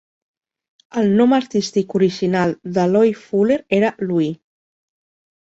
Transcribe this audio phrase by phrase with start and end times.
[1.01, 4.35] El nom artístic original de Loie Fuller era "Louie".